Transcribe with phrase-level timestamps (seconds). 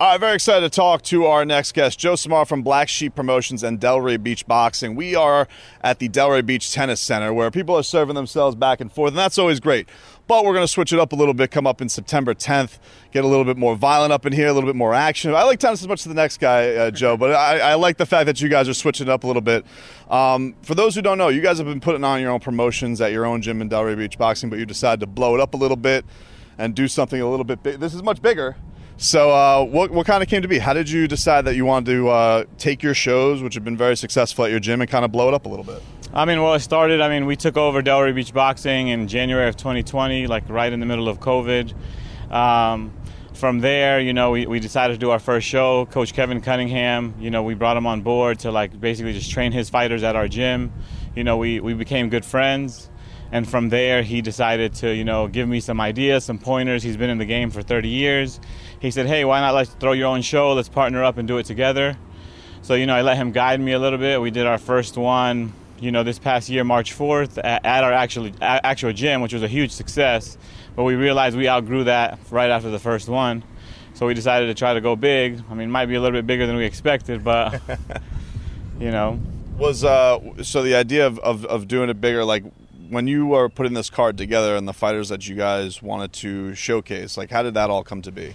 [0.00, 3.16] All right, very excited to talk to our next guest, Joe Samar from Black Sheep
[3.16, 4.94] Promotions and Delray Beach Boxing.
[4.94, 5.48] We are
[5.82, 9.18] at the Delray Beach Tennis Center where people are serving themselves back and forth, and
[9.18, 9.88] that's always great.
[10.28, 12.78] But we're going to switch it up a little bit, come up in September 10th,
[13.10, 15.34] get a little bit more violent up in here, a little bit more action.
[15.34, 17.96] I like tennis as much as the next guy, uh, Joe, but I, I, like
[17.96, 19.66] the fact that you guys are switching it up a little bit.
[20.08, 23.00] Um, for those who don't know, you guys have been putting on your own promotions
[23.00, 25.54] at your own gym in Delray Beach Boxing, but you decided to blow it up
[25.54, 26.04] a little bit
[26.56, 27.80] and do something a little bit big.
[27.80, 28.54] This is much bigger
[28.98, 30.58] so, uh, what, what kind of came to be?
[30.58, 33.76] How did you decide that you wanted to uh, take your shows, which have been
[33.76, 35.80] very successful at your gym, and kind of blow it up a little bit?
[36.12, 37.00] I mean, well, it started.
[37.00, 40.80] I mean, we took over Delray Beach Boxing in January of 2020, like right in
[40.80, 41.74] the middle of COVID.
[42.32, 42.92] Um,
[43.34, 45.86] from there, you know, we, we decided to do our first show.
[45.86, 49.52] Coach Kevin Cunningham, you know, we brought him on board to like basically just train
[49.52, 50.72] his fighters at our gym.
[51.14, 52.90] You know, we, we became good friends
[53.32, 56.82] and from there he decided to you know give me some ideas some pointers.
[56.82, 58.40] He's been in the game for 30 years.
[58.80, 60.52] He said hey why not let's throw your own show?
[60.52, 61.96] Let's partner up and do it together.
[62.62, 64.20] So you know i let him guide me a little bit.
[64.20, 68.32] We did our first one you know this past year march 4th at, our actual
[68.40, 70.38] actual gym which was a huge success.
[70.74, 73.42] But we realized we outgrew that right after the first one.
[73.94, 75.42] So we decided to try to go big.
[75.50, 77.60] I mean it might be a little bit bigger than we expected but
[78.80, 79.20] you know.
[79.58, 82.44] Was uh so the idea of, of, of doing it bigger like
[82.88, 86.54] when you were putting this card together and the fighters that you guys wanted to
[86.54, 88.34] showcase, like how did that all come to be?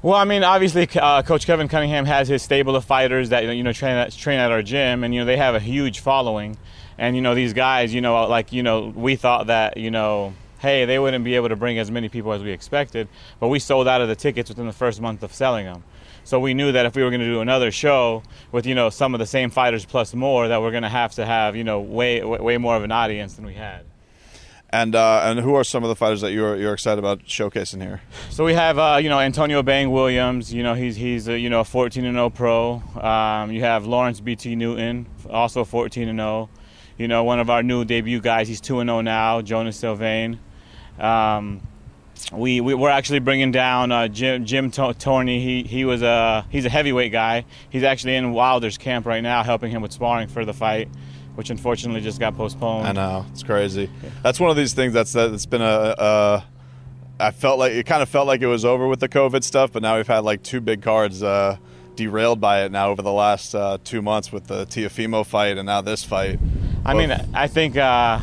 [0.00, 3.64] Well, I mean, obviously, uh, Coach Kevin Cunningham has his stable of fighters that you
[3.64, 6.56] know train at, train at our gym, and you know they have a huge following.
[6.98, 10.34] And you know these guys, you know, like you know, we thought that you know,
[10.60, 13.08] hey, they wouldn't be able to bring as many people as we expected,
[13.40, 15.82] but we sold out of the tickets within the first month of selling them.
[16.28, 18.22] So we knew that if we were going to do another show
[18.52, 21.12] with you know some of the same fighters plus more, that we're going to have
[21.12, 23.86] to have you know way way more of an audience than we had.
[24.68, 27.80] And uh, and who are some of the fighters that you're you're excited about showcasing
[27.80, 28.02] here?
[28.28, 30.52] So we have uh, you know Antonio Bang Williams.
[30.52, 32.82] You know he's he's a, you know 14 and 0 pro.
[33.00, 36.50] Um, you have Lawrence BT Newton, also 14 and 0.
[36.98, 38.48] You know one of our new debut guys.
[38.48, 39.40] He's 2 and 0 now.
[39.40, 40.40] Jonas Sylvain.
[40.98, 41.62] Um,
[42.32, 45.40] we, we are actually bringing down uh, Jim Jim Torney.
[45.40, 47.44] He he was a he's a heavyweight guy.
[47.70, 50.88] He's actually in Wilder's camp right now, helping him with sparring for the fight,
[51.34, 52.86] which unfortunately just got postponed.
[52.86, 53.90] I know it's crazy.
[54.02, 54.10] Yeah.
[54.22, 55.94] That's one of these things that's that's been a.
[55.98, 56.44] a
[57.20, 59.72] I felt like it kind of felt like it was over with the COVID stuff,
[59.72, 61.56] but now we've had like two big cards uh,
[61.96, 65.66] derailed by it now over the last uh, two months with the Teofimo fight and
[65.66, 66.38] now this fight.
[66.84, 67.08] I Both.
[67.08, 67.76] mean, I think.
[67.76, 68.20] Uh,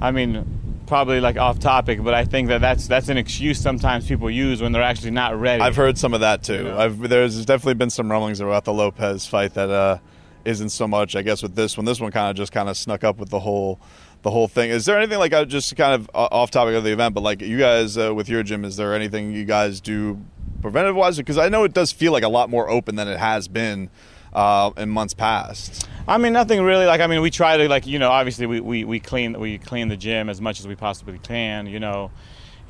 [0.00, 0.59] I mean,
[0.90, 4.60] probably like off topic, but I think that that's that's an excuse sometimes people use
[4.60, 5.62] when they're actually not ready.
[5.62, 6.54] I've heard some of that too.
[6.54, 6.88] You know?
[6.88, 9.98] there's definitely been some rumblings about the Lopez fight that uh,
[10.44, 11.14] not so much.
[11.14, 13.30] I guess with this one, this one kind of just kind of snuck up with
[13.30, 13.80] the whole
[14.22, 14.70] the whole thing.
[14.70, 17.40] Is there anything like uh, just kind of off topic of the event, but like
[17.40, 20.20] you guys uh, with your gym, is there anything you guys do
[20.60, 21.16] preventive wise?
[21.16, 23.90] Because I know it does feel like a lot more open than it has been
[24.32, 25.88] uh, in months past.
[26.06, 26.86] I mean, nothing really.
[26.86, 29.58] Like, I mean, we try to like, you know, obviously we, we, we clean we
[29.58, 31.66] clean the gym as much as we possibly can.
[31.66, 32.10] You know,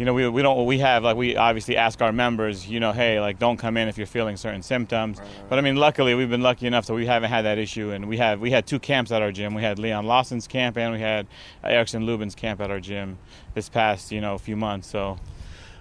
[0.01, 2.93] you know, we, we don't we have like we obviously ask our members, you know,
[2.93, 5.21] hey, like don't come in if you're feeling certain symptoms.
[5.51, 8.09] But I mean, luckily we've been lucky enough that we haven't had that issue, and
[8.09, 9.55] we have we had two camps at our gym.
[9.55, 11.27] We had Leon Lawson's camp and we had
[11.63, 13.19] Erickson Lubin's camp at our gym
[13.53, 14.89] this past you know few months.
[14.89, 15.19] So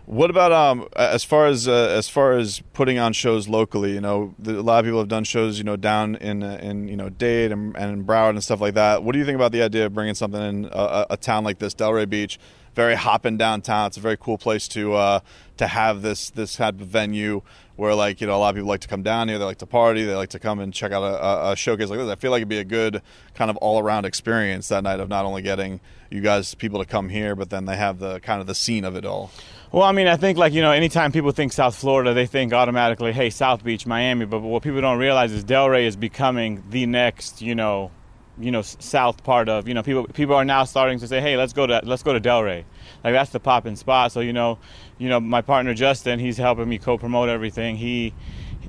[0.09, 3.93] what about um as far as uh, as far as putting on shows locally?
[3.93, 6.59] You know, the, a lot of people have done shows, you know, down in uh,
[6.63, 9.03] in you know Dade and, and Broward and stuff like that.
[9.03, 11.59] What do you think about the idea of bringing something in a, a town like
[11.59, 12.39] this, Delray Beach?
[12.79, 13.87] Very hopping downtown.
[13.87, 15.19] It's a very cool place to uh,
[15.57, 17.41] to have this this type of venue
[17.75, 19.37] where like you know a lot of people like to come down here.
[19.37, 20.05] They like to party.
[20.05, 22.07] They like to come and check out a, a showcase like this.
[22.07, 23.01] I feel like it'd be a good
[23.33, 26.85] kind of all around experience that night of not only getting you guys people to
[26.85, 29.29] come here, but then they have the kind of the scene of it all.
[29.73, 32.53] Well, I mean, I think like you know, anytime people think South Florida, they think
[32.53, 34.23] automatically, hey, South Beach, Miami.
[34.23, 37.91] But what people don't realize is Delray is becoming the next, you know,
[38.39, 39.67] you know, south part of.
[39.67, 42.13] You know, people people are now starting to say, hey, let's go to let's go
[42.13, 42.63] to Delray.
[43.03, 44.11] Like that's the popping spot.
[44.11, 44.59] So you know,
[44.97, 47.75] you know, my partner Justin, he's helping me co-promote everything.
[47.75, 48.13] He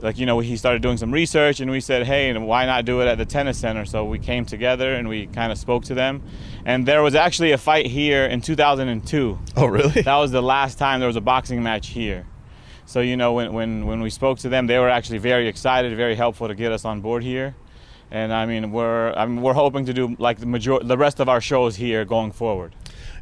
[0.02, 2.84] like you know he started doing some research and we said hey and why not
[2.84, 5.84] do it at the tennis center so we came together and we kind of spoke
[5.84, 6.22] to them
[6.64, 10.78] and there was actually a fight here in 2002 oh really that was the last
[10.78, 12.26] time there was a boxing match here
[12.86, 15.94] so you know when, when, when we spoke to them they were actually very excited
[15.96, 17.54] very helpful to get us on board here
[18.10, 21.20] and i mean we're I mean, we're hoping to do like the major the rest
[21.20, 22.74] of our shows here going forward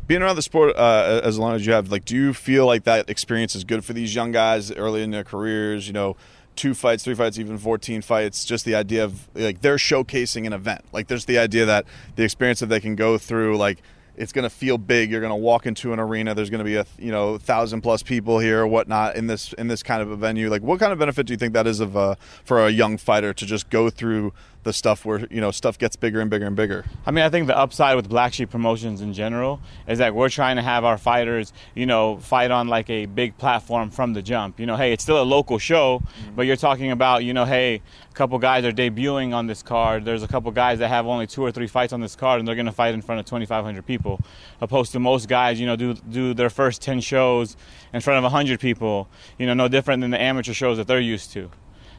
[0.07, 2.85] being around the sport uh, as long as you have like do you feel like
[2.85, 6.17] that experience is good for these young guys early in their careers you know
[6.59, 8.45] two fights, three fights, even 14 fights.
[8.45, 10.85] Just the idea of like they're showcasing an event.
[10.93, 11.87] Like there's the idea that
[12.17, 13.81] the experience that they can go through, like
[14.17, 15.11] it's going to feel big.
[15.11, 16.35] You're going to walk into an arena.
[16.35, 19.53] There's going to be a you know thousand plus people here or whatnot in this
[19.55, 20.51] in this kind of a venue.
[20.51, 22.99] Like what kind of benefit do you think that is of uh, for a young
[22.99, 24.33] fighter to just go through
[24.69, 26.85] the stuff where you know stuff gets bigger and bigger and bigger.
[27.07, 30.29] I mean, I think the upside with Black Sheep Promotions in general is that we're
[30.29, 34.21] trying to have our fighters, you know, fight on like a big platform from the
[34.21, 34.61] jump.
[34.61, 36.35] You know, hey, it's still a local show, mm-hmm.
[36.37, 37.77] but you're talking about, you know, hey,
[38.11, 40.05] a couple guys are debuting on this card.
[40.05, 42.47] There's a couple guys that have only two or three fights on this card, and
[42.47, 44.21] they're going to fight in front of 2,500 people,
[44.61, 47.57] opposed to most guys, you know, do do their first 10 shows
[47.95, 49.09] in front of 100 people.
[49.39, 51.51] You know, no different than the amateur shows that they're used to.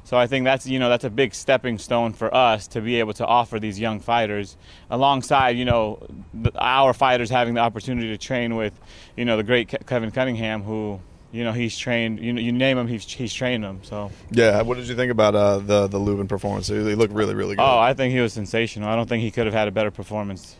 [0.03, 2.99] So I think that's you know that's a big stepping stone for us to be
[2.99, 4.57] able to offer these young fighters,
[4.89, 6.01] alongside you know
[6.33, 8.73] the, our fighters having the opportunity to train with,
[9.15, 10.99] you know the great Kevin Cunningham who
[11.31, 14.11] you know he's trained you know you name him he's he's trained them so.
[14.31, 16.67] Yeah what did you think about uh, the the Lubin performance?
[16.67, 17.61] He looked really really good.
[17.61, 18.89] Oh I think he was sensational.
[18.89, 20.55] I don't think he could have had a better performance.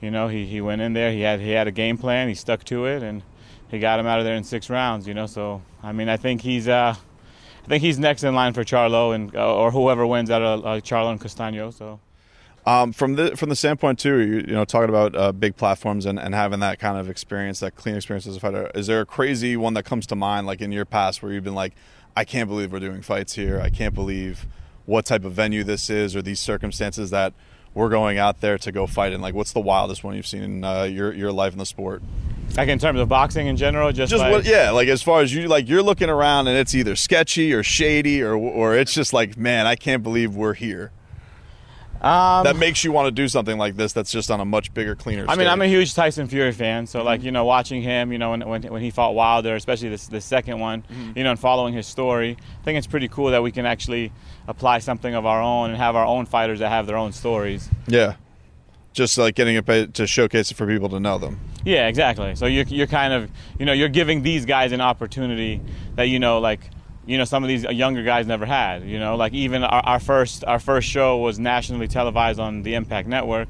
[0.00, 2.34] You know he, he went in there he had he had a game plan he
[2.34, 3.24] stuck to it and
[3.68, 6.16] he got him out of there in six rounds you know so I mean I
[6.16, 6.94] think he's uh
[7.64, 10.64] I think he's next in line for Charlo and uh, or whoever wins out of
[10.64, 11.72] uh, Charlo and Castaño.
[11.72, 12.00] So.
[12.66, 16.04] Um, from the from the standpoint too, you, you know, talking about uh, big platforms
[16.04, 19.00] and, and having that kind of experience, that clean experience as a fighter, is there
[19.00, 21.72] a crazy one that comes to mind, like in your past, where you've been like,
[22.14, 23.60] I can't believe we're doing fights here.
[23.60, 24.46] I can't believe
[24.84, 27.32] what type of venue this is, or these circumstances that
[27.74, 29.20] we're going out there to go fight in?
[29.20, 32.02] Like, what's the wildest one you've seen in uh, your your life in the sport?
[32.56, 34.32] Like in terms of boxing in general, just just like...
[34.32, 37.52] what, yeah, like as far as you like, you're looking around and it's either sketchy
[37.52, 40.90] or shady or or it's just like, man, I can't believe we're here.
[42.00, 43.92] Um, that makes you want to do something like this.
[43.92, 45.26] That's just on a much bigger, cleaner.
[45.28, 48.18] I mean, I'm a huge Tyson Fury fan, so like you know, watching him, you
[48.18, 51.12] know, when when, when he fought Wilder, especially this the second one, mm-hmm.
[51.16, 54.12] you know, and following his story, I think it's pretty cool that we can actually
[54.46, 57.68] apply something of our own and have our own fighters that have their own stories.
[57.88, 58.14] Yeah,
[58.92, 61.38] just like getting it to showcase it for people to know them.
[61.64, 62.34] Yeah, exactly.
[62.34, 65.60] So you're you're kind of you know you're giving these guys an opportunity
[65.96, 66.60] that you know like
[67.06, 68.84] you know some of these younger guys never had.
[68.84, 72.74] You know, like even our, our first our first show was nationally televised on the
[72.74, 73.48] Impact Network.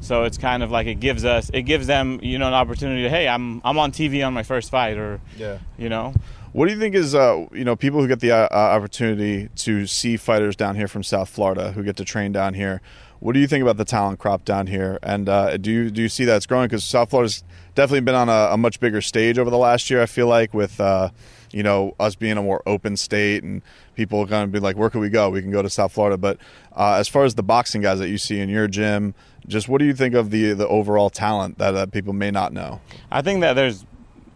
[0.00, 3.02] So it's kind of like it gives us it gives them you know an opportunity
[3.02, 6.14] to hey I'm I'm on TV on my first fight or yeah you know.
[6.52, 9.86] What do you think is uh, you know people who get the uh, opportunity to
[9.86, 12.80] see fighters down here from South Florida who get to train down here?
[13.20, 14.98] What do you think about the talent crop down here?
[15.02, 16.68] And uh, do you do you see that it's growing?
[16.68, 17.44] Because South Florida's
[17.74, 20.02] definitely been on a, a, much bigger stage over the last year.
[20.02, 21.10] I feel like with uh,
[21.52, 23.62] you know, us being a more open state and
[23.94, 25.30] people going to be like, where can we go?
[25.30, 26.16] We can go to South Florida.
[26.16, 26.38] But
[26.76, 29.14] uh, as far as the boxing guys that you see in your gym,
[29.46, 32.52] just what do you think of the the overall talent that, that people may not
[32.52, 32.80] know?
[33.10, 33.84] I think that there's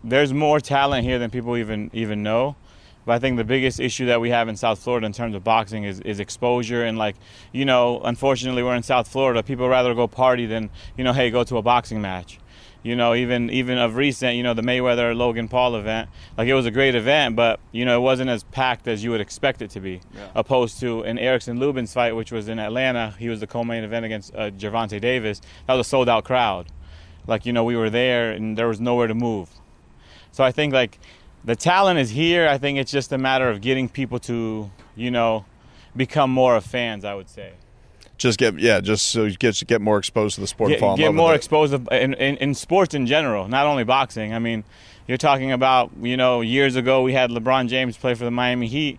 [0.03, 2.57] there's more talent here than people even even know.
[3.05, 5.45] But I think the biggest issue that we have in South Florida in terms of
[5.45, 7.17] boxing is, is exposure and like,
[7.53, 9.43] you know, unfortunately we're in South Florida.
[9.43, 12.39] People rather go party than, you know, hey, go to a boxing match
[12.85, 16.55] you know, even even of recent, you know, the Mayweather Logan Paul event, like it
[16.55, 19.63] was a great event, but you know, it wasn't as packed as you would expect
[19.63, 20.03] it to be.
[20.15, 20.29] Yeah.
[20.35, 24.05] Opposed to an Erickson Lubin's fight, which was in Atlanta, he was the co-main event
[24.05, 25.41] against uh, Gervonta Davis.
[25.67, 26.67] That was a sold out crowd.
[27.27, 29.49] Like you know, we were there and there was nowhere to move.
[30.31, 30.99] So I think like
[31.45, 32.49] the talent is here.
[32.49, 35.45] I think it's just a matter of getting people to, you know,
[35.97, 37.05] become more of fans.
[37.05, 37.53] I would say
[38.17, 40.71] just get yeah, just so you get get more exposed to the sport.
[40.71, 44.33] Get, and get more exposed in, in, in sports in general, not only boxing.
[44.33, 44.65] I mean,
[45.07, 48.69] you're talking about you know years ago we had LeBron James play for the Miami
[48.69, 48.99] Heat.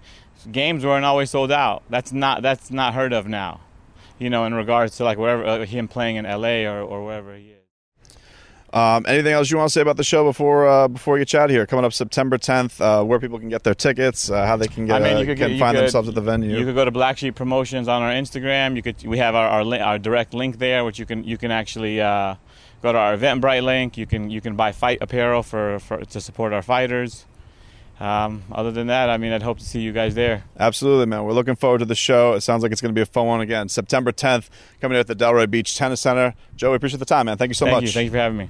[0.52, 1.84] Games weren't always sold out.
[1.90, 3.62] That's not that's not heard of now.
[4.20, 7.36] You know, in regards to like wherever uh, him playing in LA or or wherever
[7.36, 7.65] he is.
[8.76, 11.50] Um, anything else you want to say about the show before uh, before get chat
[11.50, 11.66] here?
[11.66, 14.86] Coming up September 10th, uh, where people can get their tickets, uh, how they can
[14.86, 16.58] get I mean, uh, you could can you find could- themselves at the venue.
[16.58, 18.76] You could go to Black Sheep Promotions on our Instagram.
[18.76, 21.38] You could we have our our, li- our direct link there, which you can you
[21.38, 22.36] can actually uh,
[22.82, 23.98] go to our Eventbrite link.
[23.98, 27.26] You can you can buy fight apparel for, for to support our fighters.
[27.98, 30.44] Um, other than that, I mean, I'd hope to see you guys there.
[30.60, 31.24] Absolutely, man.
[31.24, 32.34] We're looking forward to the show.
[32.34, 33.70] It sounds like it's going to be a fun one again.
[33.70, 34.50] September 10th,
[34.82, 36.36] coming here at the Delray Beach Tennis Center.
[36.58, 37.38] Joe, we appreciate the time, man.
[37.38, 37.84] Thank you so Thank much.
[37.84, 37.92] you.
[37.92, 38.50] Thank you for having me.